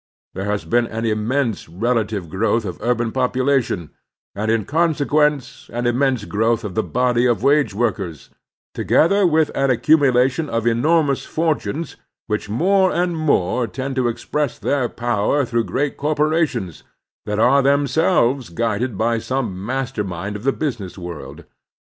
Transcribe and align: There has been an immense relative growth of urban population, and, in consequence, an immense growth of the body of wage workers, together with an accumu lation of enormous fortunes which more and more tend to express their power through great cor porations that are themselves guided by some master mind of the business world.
There 0.33 0.45
has 0.45 0.65
been 0.65 0.87
an 0.87 1.05
immense 1.05 1.69
relative 1.69 2.27
growth 2.27 2.65
of 2.65 2.79
urban 2.81 3.11
population, 3.11 3.91
and, 4.33 4.49
in 4.49 4.65
consequence, 4.65 5.69
an 5.71 5.85
immense 5.85 6.25
growth 6.25 6.63
of 6.63 6.73
the 6.73 6.81
body 6.81 7.27
of 7.27 7.43
wage 7.43 7.75
workers, 7.75 8.31
together 8.73 9.27
with 9.27 9.51
an 9.53 9.69
accumu 9.69 10.11
lation 10.11 10.49
of 10.49 10.65
enormous 10.65 11.23
fortunes 11.23 11.97
which 12.25 12.49
more 12.49 12.91
and 12.91 13.15
more 13.15 13.67
tend 13.67 13.95
to 13.95 14.07
express 14.07 14.57
their 14.57 14.89
power 14.89 15.45
through 15.45 15.65
great 15.65 15.97
cor 15.97 16.15
porations 16.15 16.81
that 17.27 17.37
are 17.37 17.61
themselves 17.61 18.49
guided 18.49 18.97
by 18.97 19.19
some 19.19 19.63
master 19.63 20.03
mind 20.03 20.35
of 20.35 20.43
the 20.43 20.51
business 20.51 20.97
world. 20.97 21.43